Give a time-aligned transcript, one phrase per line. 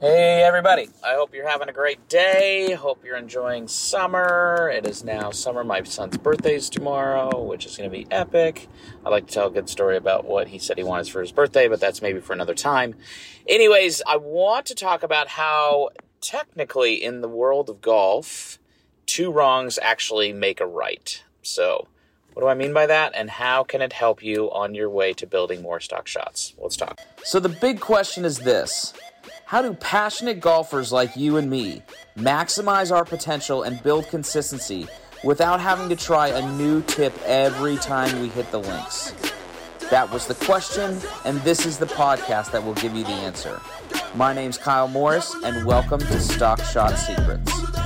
[0.00, 2.72] Hey everybody, I hope you're having a great day.
[2.74, 4.70] Hope you're enjoying summer.
[4.72, 5.64] It is now summer.
[5.64, 8.68] My son's birthday is tomorrow, which is going to be epic.
[9.04, 11.32] I'd like to tell a good story about what he said he wanted for his
[11.32, 12.94] birthday, but that's maybe for another time.
[13.48, 15.88] Anyways, I want to talk about how
[16.20, 18.60] technically in the world of golf,
[19.04, 21.24] two wrongs actually make a right.
[21.42, 21.88] So,
[22.34, 23.14] what do I mean by that?
[23.16, 26.54] And how can it help you on your way to building more stock shots?
[26.56, 27.00] Let's talk.
[27.24, 28.94] So, the big question is this
[29.48, 31.80] How do passionate golfers like you and me
[32.18, 34.86] maximize our potential and build consistency
[35.24, 39.14] without having to try a new tip every time we hit the links?
[39.90, 43.58] That was the question, and this is the podcast that will give you the answer.
[44.14, 47.77] My name's Kyle Morris, and welcome to Stock Shot Secrets.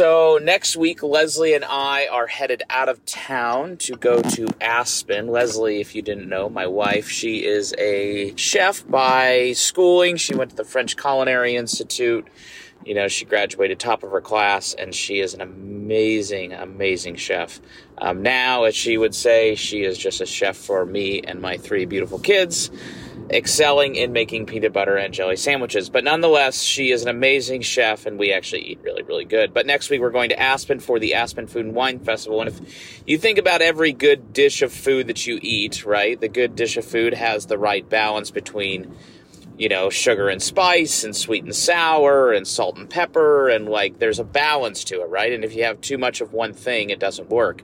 [0.00, 5.26] So, next week, Leslie and I are headed out of town to go to Aspen.
[5.26, 10.16] Leslie, if you didn't know, my wife, she is a chef by schooling.
[10.16, 12.26] She went to the French Culinary Institute.
[12.84, 17.60] You know, she graduated top of her class, and she is an amazing, amazing chef.
[17.98, 21.58] Um, now, as she would say, she is just a chef for me and my
[21.58, 22.70] three beautiful kids
[23.30, 25.88] excelling in making peanut butter and jelly sandwiches.
[25.88, 29.54] But nonetheless, she is an amazing chef, and we actually eat really, really good.
[29.54, 32.40] But next week, we're going to Aspen for the Aspen Food and Wine Festival.
[32.40, 36.28] And if you think about every good dish of food that you eat, right, the
[36.28, 38.94] good dish of food has the right balance between
[39.60, 43.98] you know, sugar and spice and sweet and sour and salt and pepper and like
[43.98, 45.34] there's a balance to it, right?
[45.34, 47.62] And if you have too much of one thing, it doesn't work.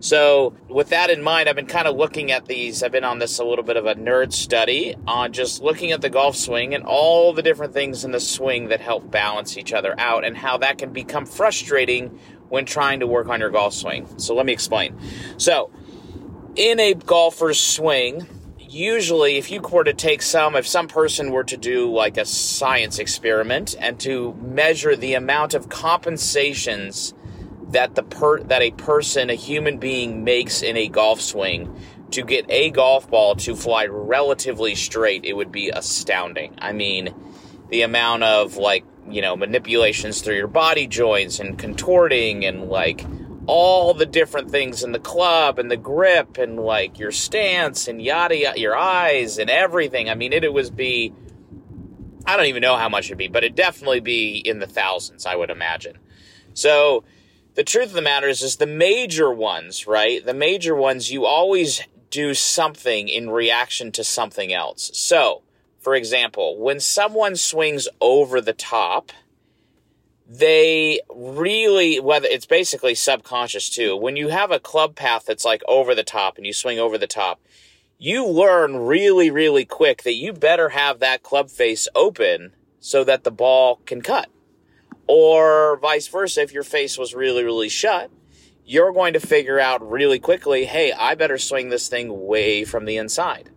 [0.00, 2.82] So, with that in mind, I've been kind of looking at these.
[2.82, 6.00] I've been on this a little bit of a nerd study on just looking at
[6.00, 9.72] the golf swing and all the different things in the swing that help balance each
[9.72, 13.72] other out and how that can become frustrating when trying to work on your golf
[13.72, 14.06] swing.
[14.18, 14.98] So, let me explain.
[15.38, 15.70] So,
[16.56, 18.26] in a golfer's swing,
[18.76, 22.24] usually if you were to take some if some person were to do like a
[22.26, 27.14] science experiment and to measure the amount of compensations
[27.70, 31.74] that the per that a person a human being makes in a golf swing
[32.10, 36.54] to get a golf ball to fly relatively straight it would be astounding.
[36.58, 37.14] I mean
[37.70, 43.04] the amount of like you know manipulations through your body joints and contorting and like
[43.46, 48.02] all the different things in the club and the grip and like your stance and
[48.02, 50.10] yada yada, your eyes and everything.
[50.10, 51.12] I mean, it, it was be,
[52.26, 55.26] I don't even know how much it'd be, but it'd definitely be in the thousands,
[55.26, 55.98] I would imagine.
[56.54, 57.04] So
[57.54, 60.24] the truth of the matter is, is the major ones, right?
[60.24, 64.90] The major ones, you always do something in reaction to something else.
[64.94, 65.42] So,
[65.78, 69.12] for example, when someone swings over the top,
[70.28, 73.96] they really whether it's basically subconscious too.
[73.96, 76.98] When you have a club path that's like over the top and you swing over
[76.98, 77.40] the top
[77.98, 83.24] you learn really really quick that you better have that club face open so that
[83.24, 84.28] the ball can cut.
[85.06, 88.10] Or vice versa if your face was really really shut
[88.66, 92.84] you're going to figure out really quickly hey i better swing this thing way from
[92.84, 93.48] the inside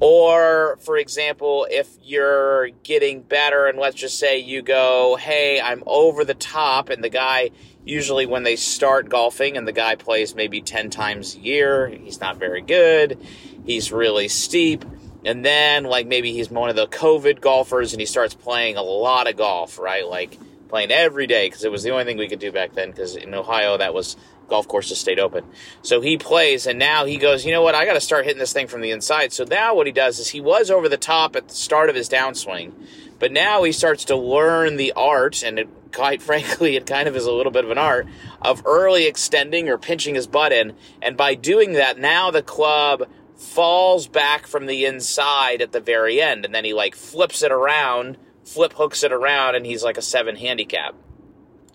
[0.00, 5.82] or, for example, if you're getting better, and let's just say you go, hey, I'm
[5.86, 7.50] over the top, and the guy,
[7.84, 12.20] usually when they start golfing, and the guy plays maybe 10 times a year, he's
[12.20, 13.18] not very good,
[13.64, 14.84] he's really steep.
[15.22, 18.82] And then, like, maybe he's one of the COVID golfers and he starts playing a
[18.82, 20.06] lot of golf, right?
[20.06, 20.38] Like,
[20.70, 23.16] playing every day because it was the only thing we could do back then because
[23.16, 24.16] in Ohio that was
[24.50, 25.44] golf courses stayed open.
[25.82, 27.74] So he plays, and now he goes, you know what?
[27.74, 29.32] I got to start hitting this thing from the inside.
[29.32, 31.94] So now what he does is he was over the top at the start of
[31.94, 32.72] his downswing,
[33.18, 37.16] but now he starts to learn the art, and it, quite frankly, it kind of
[37.16, 38.06] is a little bit of an art
[38.42, 40.74] of early extending or pinching his butt in.
[41.00, 46.20] And by doing that, now the club falls back from the inside at the very
[46.20, 48.18] end, and then he like flips it around,
[48.50, 50.94] flip hooks it around, and he's like a seven handicap.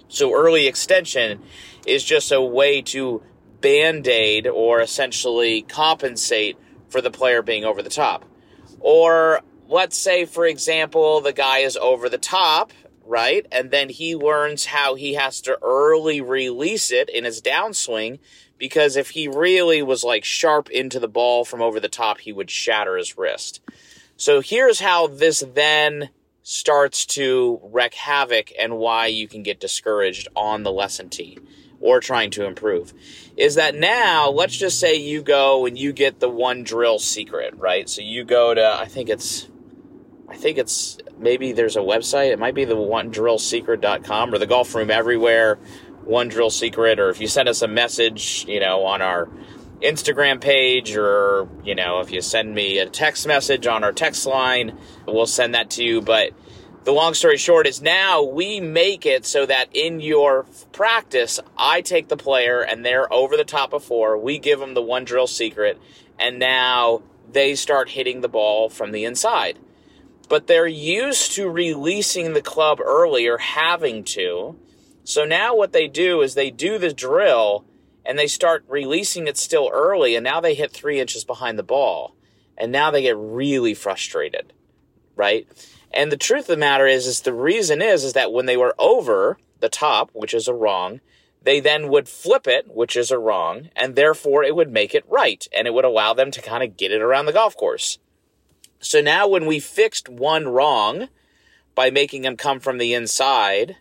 [0.09, 1.41] So early extension
[1.88, 3.24] is just a way to
[3.62, 6.58] band aid or essentially compensate
[6.90, 8.25] for the player being over the top.
[8.80, 12.74] Or let's say, for example, the guy is over the top,
[13.06, 13.45] right?
[13.51, 18.19] And then he learns how he has to early release it in his downswing
[18.57, 22.33] because if he really was like sharp into the ball from over the top, he
[22.33, 23.62] would shatter his wrist.
[24.18, 26.10] So here's how this then
[26.47, 31.39] starts to wreak havoc and why you can get discouraged on the lesson tee
[31.80, 32.94] or trying to improve.
[33.36, 37.56] Is that now let's just say you go and you get the one drill secret
[37.57, 37.89] right?
[37.89, 39.50] So you go to i think it's
[40.30, 42.31] i think it's maybe there's a website.
[42.31, 45.57] It might be the one drill secret.com or the golf room everywhere
[46.03, 49.27] one drill secret or if you send us a message you know on our
[49.85, 54.25] Instagram page or, you know, if you send me a text message on our text
[54.25, 54.77] line,
[55.07, 56.01] we'll send that to you.
[56.01, 56.31] But
[56.83, 61.81] the long story short is now we make it so that in your practice, I
[61.81, 64.17] take the player and they're over the top of four.
[64.17, 65.79] We give them the one drill secret,
[66.19, 67.01] and now
[67.31, 69.57] they start hitting the ball from the inside.
[70.29, 74.55] But they're used to releasing the club earlier, having to.
[75.03, 77.65] So now what they do is they do the drill
[78.06, 81.63] and they start releasing it still early, and now they hit three inches behind the
[81.63, 82.16] ball.
[82.57, 84.54] And now they get really frustrated,
[85.16, 85.46] right?
[85.92, 88.56] And the truth of the matter is, is the reason is, is that when they
[88.56, 91.02] were over the top, which is a wrong,
[91.42, 95.04] they then would flip it, which is a wrong, and therefore it would make it
[95.07, 98.00] right, and it would allow them to kind of get it around the golf course.
[98.80, 101.10] So now when we fixed one wrong
[101.75, 103.75] by making them come from the inside,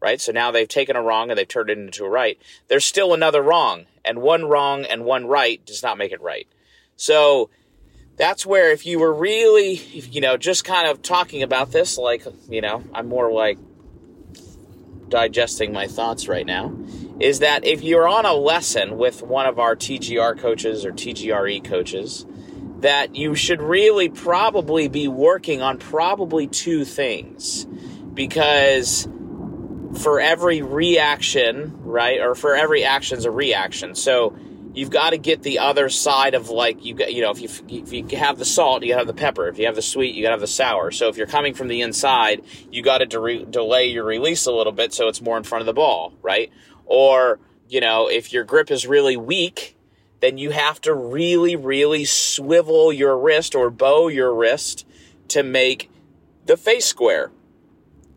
[0.00, 0.20] right?
[0.20, 2.38] So now they've taken a wrong and they've turned it into a right.
[2.68, 6.48] There's still another wrong, and one wrong and one right does not make it right.
[6.96, 7.50] So
[8.16, 12.24] that's where if you were really, you know, just kind of talking about this, like,
[12.48, 13.58] you know, I'm more like
[15.08, 16.74] digesting my thoughts right now,
[17.18, 21.64] is that if you're on a lesson with one of our TGR coaches or TGRE
[21.64, 22.26] coaches,
[22.80, 27.66] that you should really probably be working on probably two things.
[28.14, 29.06] Because
[29.98, 33.94] for every reaction, right, or for every action is a reaction.
[33.94, 34.36] So,
[34.72, 37.48] you've got to get the other side of like you got you know if you
[37.68, 39.48] if you have the salt you have the pepper.
[39.48, 40.90] If you have the sweet you got to have the sour.
[40.90, 44.52] So if you're coming from the inside you got to de- delay your release a
[44.52, 46.52] little bit so it's more in front of the ball right?
[46.86, 49.76] Or you know if your grip is really weak
[50.20, 54.86] then you have to really really swivel your wrist or bow your wrist
[55.28, 55.90] to make
[56.46, 57.30] the face square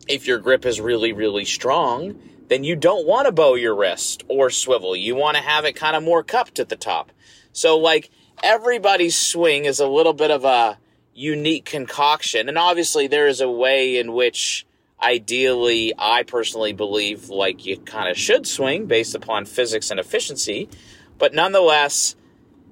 [0.08, 2.18] if your grip is really really strong
[2.48, 4.94] then you don't want to bow your wrist or swivel.
[4.94, 7.10] You want to have it kind of more cupped at the top.
[7.52, 8.10] So, like,
[8.42, 10.78] everybody's swing is a little bit of a
[11.14, 12.48] unique concoction.
[12.48, 14.66] And obviously, there is a way in which,
[15.02, 20.68] ideally, I personally believe, like, you kind of should swing based upon physics and efficiency.
[21.16, 22.16] But nonetheless,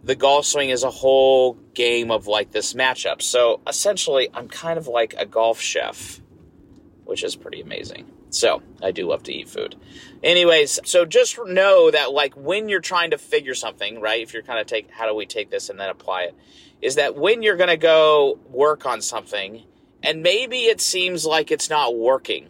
[0.04, 3.22] the golf swing is a whole game of like this matchup.
[3.22, 6.20] So essentially, I'm kind of like a golf chef,
[7.12, 8.10] which is pretty amazing.
[8.30, 9.76] So I do love to eat food.
[10.22, 14.22] Anyways, so just know that like when you're trying to figure something, right?
[14.22, 16.34] If you're kind of take how do we take this and then apply it,
[16.80, 19.62] is that when you're gonna go work on something
[20.02, 22.48] and maybe it seems like it's not working.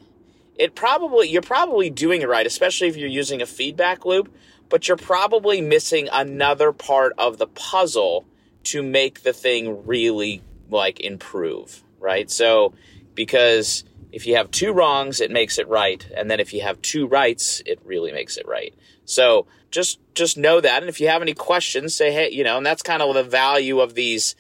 [0.55, 4.33] It probably you're probably doing it right, especially if you're using a feedback loop,
[4.69, 8.27] but you're probably missing another part of the puzzle
[8.63, 12.31] to make the thing really like improve, right?
[12.31, 12.75] So
[13.17, 16.81] because if you have two wrongs, it makes it right, and then if you have
[16.83, 18.75] two rights, it really makes it right.
[19.05, 22.59] So just just know that, and if you have any questions, say hey, you know,
[22.59, 24.37] and that's kind of the value of these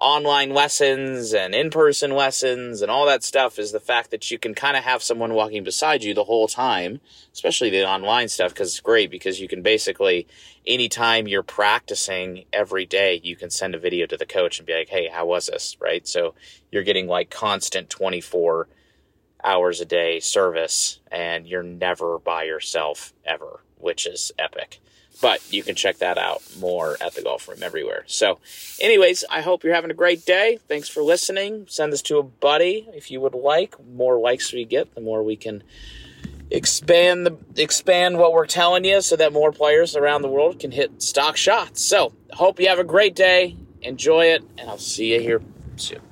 [0.00, 4.54] online lessons and in-person lessons and all that stuff is the fact that you can
[4.54, 6.98] kind of have someone walking beside you the whole time
[7.34, 10.26] especially the online stuff because it's great because you can basically
[10.66, 14.72] anytime you're practicing every day you can send a video to the coach and be
[14.72, 16.34] like hey how was this right so
[16.72, 18.68] you're getting like constant 24
[19.44, 24.80] hours a day service and you're never by yourself ever, which is epic.
[25.20, 28.04] But you can check that out more at the golf room everywhere.
[28.06, 28.38] So,
[28.80, 30.58] anyways, I hope you're having a great day.
[30.66, 31.66] Thanks for listening.
[31.68, 33.74] Send this to a buddy if you would like.
[33.86, 35.62] more likes we get, the more we can
[36.50, 40.70] expand the expand what we're telling you so that more players around the world can
[40.70, 41.84] hit stock shots.
[41.84, 43.56] So, hope you have a great day.
[43.82, 45.42] Enjoy it, and I'll see you here
[45.76, 46.09] soon.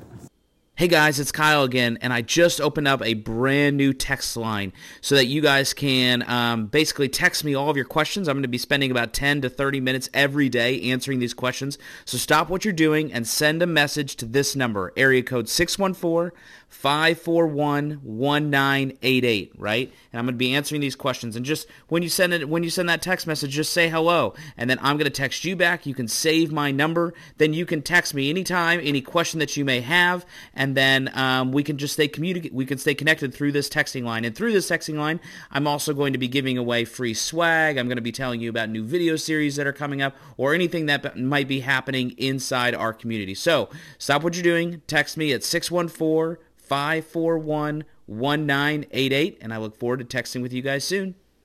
[0.79, 4.73] Hey guys, it's Kyle again, and I just opened up a brand new text line
[5.01, 8.29] so that you guys can um, basically text me all of your questions.
[8.29, 11.79] I'm going to be spending about 10 to 30 minutes every day answering these questions.
[12.05, 16.31] So stop what you're doing and send a message to this number, area code 614
[16.69, 19.93] 541 1988, right?
[20.13, 21.35] And I'm going to be answering these questions.
[21.35, 24.35] And just when you send it, when you send that text message, just say hello.
[24.57, 25.87] And then I'm going to text you back.
[25.87, 27.15] You can save my number.
[27.39, 30.27] Then you can text me anytime, any question that you may have.
[30.69, 32.53] And then um, we can just stay communicate.
[32.53, 34.25] We can stay connected through this texting line.
[34.25, 35.19] And through this texting line,
[35.51, 37.79] I'm also going to be giving away free swag.
[37.79, 40.55] I'm going to be telling you about new video series that are coming up or
[40.55, 43.35] anything that might be happening inside our community.
[43.35, 44.83] So stop what you're doing.
[44.87, 46.37] Text me at 614-
[46.69, 49.39] 541 1988.
[49.41, 51.15] And I look forward to texting with you guys soon.